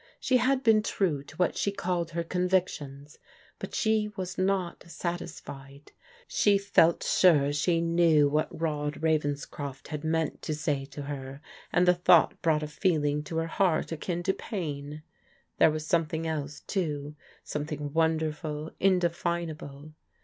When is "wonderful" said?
17.93-18.71